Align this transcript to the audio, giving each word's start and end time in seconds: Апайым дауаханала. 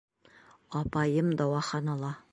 Апайым 0.79 1.29
дауаханала. 1.43 2.13